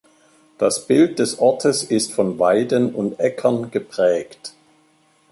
Das 0.57 0.87
Bild 0.87 1.19
des 1.19 1.37
Ortes 1.37 1.83
ist 1.83 2.11
von 2.11 2.39
Weiden 2.39 2.95
und 2.95 3.19
Äckern 3.19 3.69
geprägt. 3.69 4.55